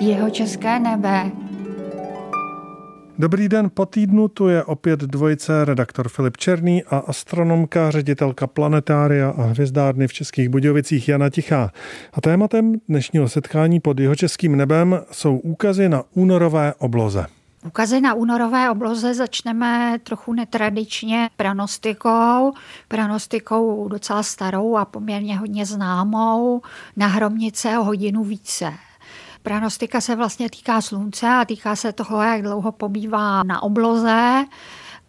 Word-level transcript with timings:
Jeho 0.00 0.30
české 0.30 0.78
nebe. 0.78 1.30
Dobrý 3.18 3.48
den, 3.48 3.70
po 3.74 3.86
týdnu 3.86 4.28
tu 4.28 4.48
je 4.48 4.64
opět 4.64 5.00
dvojice, 5.00 5.64
redaktor 5.64 6.08
Filip 6.08 6.36
Černý 6.36 6.84
a 6.84 6.98
astronomka, 6.98 7.90
ředitelka 7.90 8.46
planetária 8.46 9.30
a 9.30 9.42
hvězdárny 9.42 10.08
v 10.08 10.12
Českých 10.12 10.48
Budějovicích 10.48 11.08
Jana 11.08 11.30
Tichá. 11.30 11.70
A 12.12 12.20
tématem 12.20 12.74
dnešního 12.88 13.28
setkání 13.28 13.80
pod 13.80 14.00
jeho 14.00 14.14
českým 14.14 14.56
nebem 14.56 15.00
jsou 15.12 15.36
úkazy 15.38 15.88
na 15.88 16.02
únorové 16.14 16.74
obloze. 16.78 17.26
Ukazy 17.66 18.00
na 18.00 18.14
únorové 18.14 18.70
obloze 18.70 19.14
začneme 19.14 19.98
trochu 20.02 20.32
netradičně 20.32 21.30
pranostikou, 21.36 22.52
pranostikou 22.88 23.88
docela 23.88 24.22
starou 24.22 24.76
a 24.76 24.84
poměrně 24.84 25.38
hodně 25.38 25.66
známou, 25.66 26.62
na 26.96 27.06
hromnice 27.06 27.78
o 27.78 27.84
hodinu 27.84 28.24
více. 28.24 28.72
Pranostika 29.46 30.00
se 30.00 30.16
vlastně 30.16 30.50
týká 30.50 30.80
slunce 30.80 31.26
a 31.26 31.44
týká 31.44 31.76
se 31.76 31.92
toho, 31.92 32.22
jak 32.22 32.42
dlouho 32.42 32.72
pobývá 32.72 33.42
na 33.42 33.62
obloze. 33.62 34.44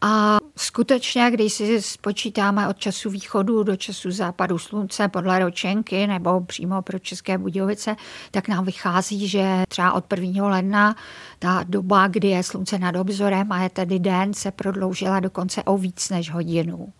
A 0.00 0.38
skutečně, 0.56 1.30
když 1.30 1.52
si 1.52 1.82
spočítáme 1.82 2.68
od 2.68 2.78
času 2.78 3.10
východu 3.10 3.62
do 3.62 3.76
času 3.76 4.10
západu 4.10 4.58
slunce 4.58 5.08
podle 5.08 5.38
ročenky 5.38 6.06
nebo 6.06 6.40
přímo 6.40 6.82
pro 6.82 6.98
České 6.98 7.38
Budějovice, 7.38 7.96
tak 8.30 8.48
nám 8.48 8.64
vychází, 8.64 9.28
že 9.28 9.62
třeba 9.68 9.92
od 9.92 10.04
1. 10.12 10.48
ledna 10.48 10.96
ta 11.38 11.64
doba, 11.68 12.08
kdy 12.08 12.28
je 12.28 12.42
slunce 12.42 12.78
nad 12.78 12.96
obzorem 12.96 13.52
a 13.52 13.62
je 13.62 13.68
tedy 13.68 13.98
den, 13.98 14.34
se 14.34 14.50
prodloužila 14.50 15.20
dokonce 15.20 15.62
o 15.62 15.78
víc 15.78 16.10
než 16.10 16.30
hodinu 16.30 16.92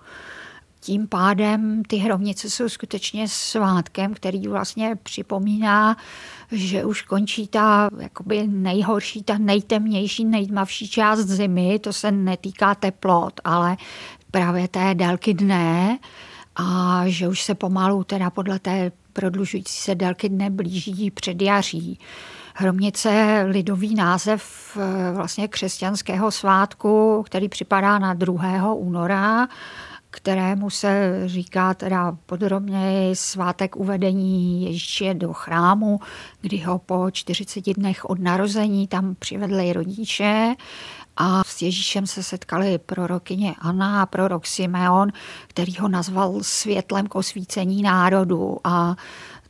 tím 0.84 1.08
pádem 1.08 1.82
ty 1.86 1.96
hrovnice 1.96 2.50
jsou 2.50 2.68
skutečně 2.68 3.28
svátkem, 3.28 4.14
který 4.14 4.48
vlastně 4.48 4.96
připomíná, 5.02 5.96
že 6.52 6.84
už 6.84 7.02
končí 7.02 7.46
ta 7.48 7.88
jakoby 7.98 8.46
nejhorší, 8.46 9.22
ta 9.22 9.38
nejtemnější, 9.38 10.24
nejtmavší 10.24 10.88
část 10.88 11.20
zimy. 11.20 11.78
To 11.78 11.92
se 11.92 12.10
netýká 12.10 12.74
teplot, 12.74 13.40
ale 13.44 13.76
právě 14.30 14.68
té 14.68 14.94
délky 14.94 15.34
dne 15.34 15.98
a 16.56 17.02
že 17.06 17.28
už 17.28 17.42
se 17.42 17.54
pomalu 17.54 18.04
teda 18.04 18.30
podle 18.30 18.58
té 18.58 18.92
prodlužující 19.12 19.74
se 19.74 19.94
délky 19.94 20.28
dne 20.28 20.50
blíží 20.50 21.10
předjaří. 21.10 21.98
Hromnice 22.54 23.42
lidový 23.46 23.94
název 23.94 24.76
eh, 24.76 25.12
vlastně 25.12 25.48
křesťanského 25.48 26.30
svátku, 26.30 27.22
který 27.26 27.48
připadá 27.48 27.98
na 27.98 28.14
2. 28.14 28.72
února 28.72 29.48
kterému 30.14 30.70
se 30.70 31.22
říká 31.26 31.74
teda 31.74 32.16
podrobně 32.26 33.10
svátek 33.12 33.76
uvedení 33.76 34.64
Ježíše 34.64 35.14
do 35.14 35.32
chrámu, 35.32 36.00
kdy 36.40 36.58
ho 36.58 36.78
po 36.78 37.10
40 37.10 37.74
dnech 37.74 38.04
od 38.04 38.18
narození 38.18 38.88
tam 38.88 39.14
přivedli 39.14 39.72
rodiče 39.72 40.54
a 41.16 41.42
s 41.44 41.62
Ježíšem 41.62 42.06
se 42.06 42.22
setkali 42.22 42.78
prorokyně 42.78 43.54
Anna 43.58 44.02
a 44.02 44.06
prorok 44.06 44.46
Simeon, 44.46 45.08
který 45.46 45.72
ho 45.80 45.88
nazval 45.88 46.38
světlem 46.42 47.06
k 47.06 47.14
osvícení 47.14 47.82
národu. 47.82 48.56
A 48.64 48.96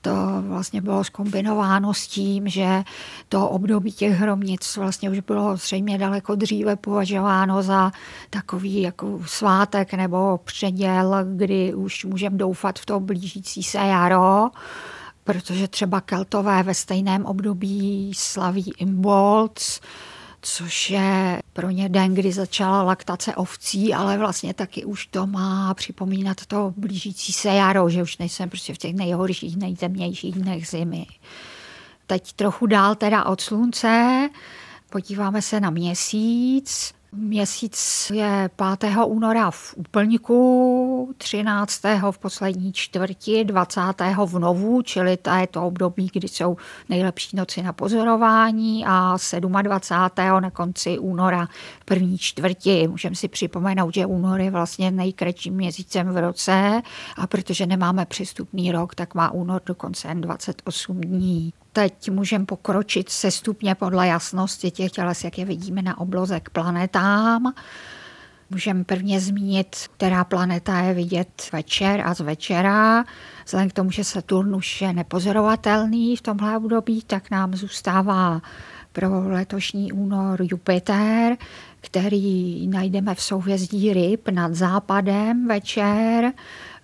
to 0.05 0.43
vlastně 0.49 0.81
bylo 0.81 1.05
skombinováno 1.05 1.95
s 1.95 2.07
tím, 2.07 2.49
že 2.49 2.83
to 3.29 3.49
období 3.49 3.93
těch 3.93 4.13
hromnic 4.13 4.77
vlastně 4.77 5.11
už 5.11 5.21
bylo 5.21 5.57
zřejmě 5.57 5.99
daleko 5.99 6.35
dříve 6.35 6.77
považováno 6.77 7.63
za 7.63 7.93
takový 8.31 8.83
jako 8.83 9.21
svátek 9.27 9.95
nebo 9.95 10.41
předěl, 10.45 11.17
kdy 11.37 11.75
už 11.75 12.05
můžeme 12.05 12.37
doufat 12.37 12.79
v 12.79 12.87
to 12.87 13.01
blížící 13.01 13.63
se 13.63 13.79
jaro 13.79 14.51
protože 15.25 15.69
třeba 15.69 16.01
Keltové 16.01 16.63
ve 16.63 16.75
stejném 16.75 17.27
období 17.27 18.13
slaví 18.15 18.73
Imbolc, 18.79 19.81
což 20.47 20.91
je 20.91 21.43
pro 21.53 21.71
ně 21.71 21.89
den, 21.89 22.15
kdy 22.15 22.33
začala 22.33 22.83
laktace 22.83 23.35
ovcí, 23.35 23.95
ale 23.95 24.19
vlastně 24.19 24.55
taky 24.55 24.85
už 24.85 25.07
to 25.07 25.27
má 25.27 25.75
připomínat 25.75 26.47
to 26.47 26.75
blížící 26.77 27.33
se 27.33 27.49
jaro, 27.49 27.91
že 27.91 28.03
už 28.03 28.19
nejsem 28.19 28.49
prostě 28.49 28.75
v 28.75 28.79
těch 28.79 28.95
nejhorších, 28.95 29.57
nejtemnějších 29.57 30.35
dnech 30.35 30.69
zimy. 30.69 31.07
Teď 32.07 32.33
trochu 32.33 32.67
dál 32.67 32.95
teda 32.95 33.25
od 33.25 33.41
slunce, 33.41 34.29
podíváme 34.91 35.43
se 35.43 35.61
na 35.61 35.71
měsíc. 35.71 36.95
Měsíc 37.17 38.11
je 38.15 38.51
5. 38.79 38.97
února 39.07 39.51
v 39.51 39.75
úplňku, 39.77 41.15
13. 41.19 41.83
v 42.11 42.19
poslední 42.19 42.73
čtvrti, 42.73 43.45
20. 43.45 43.81
v 44.27 44.39
novu, 44.39 44.83
čili 44.83 45.17
to 45.17 45.31
je 45.31 45.47
to 45.47 45.63
období, 45.67 46.11
kdy 46.13 46.29
jsou 46.29 46.57
nejlepší 46.89 47.37
noci 47.37 47.63
na 47.63 47.73
pozorování 47.73 48.85
a 48.87 49.17
27. 49.63 50.41
na 50.41 50.51
konci 50.51 50.99
února 50.99 51.49
v 51.81 51.85
první 51.85 52.19
čtvrti. 52.19 52.89
Můžeme 52.89 53.15
si 53.15 53.29
připomenout, 53.29 53.95
že 53.95 54.07
únor 54.07 54.41
je 54.41 54.51
vlastně 54.51 54.91
nejkratším 54.91 55.55
měsícem 55.55 56.09
v 56.09 56.17
roce 56.17 56.83
a 57.17 57.27
protože 57.27 57.67
nemáme 57.67 58.07
přestupný 58.07 58.73
rok, 58.73 58.95
tak 58.95 59.15
má 59.15 59.31
únor 59.31 59.63
dokonce 59.67 60.09
jen 60.09 60.21
28 60.21 61.01
dní. 61.01 61.53
Teď 61.77 62.11
můžeme 62.11 62.45
pokročit 62.45 63.09
se 63.09 63.31
stupně 63.31 63.75
podle 63.75 64.07
jasnosti 64.07 64.71
těch 64.71 64.93
těles, 64.93 65.25
jak 65.25 65.39
je 65.39 65.45
vidíme 65.45 65.83
na 65.83 65.99
obloze 65.99 66.41
k 66.41 66.51
planetám. 66.51 67.55
Můžeme 68.51 68.85
prvně 68.85 69.21
zmínit, 69.21 69.77
která 69.97 70.25
planeta 70.25 70.79
je 70.79 70.95
vidět 70.95 71.49
večer 71.53 72.01
a 72.05 72.15
z 72.15 72.21
večera. 72.21 73.05
Vzhledem 73.45 73.71
k 73.71 73.73
tomu, 73.73 73.91
že 73.91 74.05
Saturn 74.05 74.55
už 74.55 74.81
je 74.81 74.93
nepozorovatelný 74.93 76.17
v 76.17 76.23
tomhle 76.23 76.57
období, 76.57 77.03
tak 77.07 77.31
nám 77.31 77.55
zůstává 77.55 78.43
pro 78.93 79.29
letošní 79.29 79.93
únor 79.93 80.41
Jupiter, 80.43 81.37
který 81.81 82.67
najdeme 82.69 83.15
v 83.15 83.23
souhvězdí 83.23 83.93
ryb 83.93 84.29
nad 84.29 84.55
západem 84.55 85.49
večer. 85.49 86.33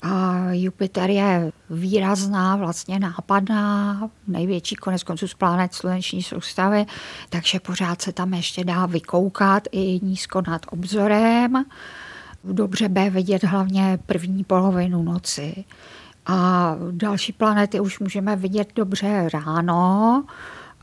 A 0.03 0.45
Jupiter 0.51 1.11
je 1.11 1.53
výrazná, 1.71 2.57
vlastně 2.57 2.99
nápadná, 2.99 4.11
největší 4.29 4.75
konec 4.75 5.03
konců 5.03 5.29
z 5.29 5.35
planet 5.35 5.75
sluneční 5.75 6.23
soustavy, 6.23 6.87
takže 7.29 7.61
pořád 7.61 8.03
se 8.03 8.13
tam 8.13 8.35
ještě 8.35 8.65
dá 8.65 8.87
vykoukat 8.87 9.63
i 9.73 10.01
nízko 10.03 10.43
nad 10.47 10.67
obzorem. 10.71 11.65
Dobře 12.45 12.89
bude 12.89 13.11
vidět 13.11 13.45
hlavně 13.45 13.99
první 14.07 14.45
polovinu 14.45 15.03
noci. 15.03 15.65
A 16.27 16.77
další 16.91 17.33
planety 17.33 17.81
už 17.81 17.99
můžeme 17.99 18.37
vidět 18.37 18.69
dobře 18.75 19.29
ráno, 19.33 20.25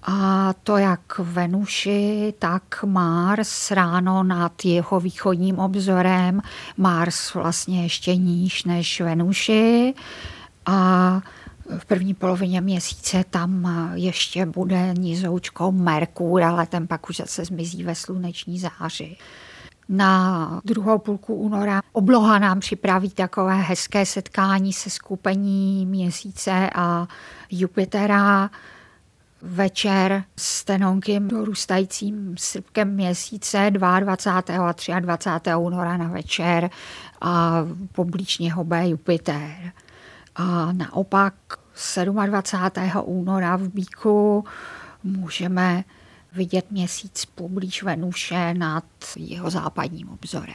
a 0.03 0.53
to 0.63 0.77
jak 0.77 1.19
Venuši, 1.19 2.33
tak 2.39 2.83
Mars 2.83 3.71
ráno 3.71 4.23
nad 4.23 4.65
jeho 4.65 4.99
východním 4.99 5.59
obzorem. 5.59 6.41
Mars 6.77 7.33
vlastně 7.33 7.83
ještě 7.83 8.15
níž 8.15 8.63
než 8.63 9.01
Venuši. 9.01 9.93
A 10.65 11.21
v 11.77 11.85
první 11.85 12.13
polovině 12.13 12.61
měsíce 12.61 13.23
tam 13.29 13.69
ještě 13.93 14.45
bude 14.45 14.93
nizoučko 14.93 15.71
Merkur, 15.71 16.43
ale 16.43 16.65
ten 16.65 16.87
pak 16.87 17.09
už 17.09 17.17
zase 17.17 17.45
zmizí 17.45 17.83
ve 17.83 17.95
sluneční 17.95 18.59
záři. 18.59 19.17
Na 19.89 20.61
druhou 20.65 20.97
půlku 20.97 21.35
února 21.35 21.81
obloha 21.91 22.39
nám 22.39 22.59
připraví 22.59 23.09
takové 23.09 23.55
hezké 23.55 24.05
setkání 24.05 24.73
se 24.73 24.89
skupení 24.89 25.85
měsíce 25.85 26.69
a 26.75 27.07
Jupitera 27.51 28.49
večer 29.41 30.23
s 30.37 30.63
tenonkým 30.63 31.27
dorůstajícím 31.27 32.35
srpkem 32.37 32.93
měsíce 32.93 33.71
22. 33.71 34.69
a 34.95 34.99
23. 34.99 35.55
února 35.55 35.97
na 35.97 36.07
večer 36.07 36.69
a 37.21 37.65
poblíž 37.91 38.37
něho 38.37 38.63
bude 38.63 38.89
Jupiter. 38.89 39.71
A 40.35 40.71
naopak 40.71 41.33
27. 42.25 43.01
února 43.05 43.55
v 43.55 43.69
Bíku 43.69 44.45
můžeme 45.03 45.83
vidět 46.33 46.71
měsíc 46.71 47.25
poblíž 47.25 47.83
Venuše 47.83 48.53
nad 48.53 48.83
jeho 49.15 49.49
západním 49.49 50.09
obzorem. 50.09 50.53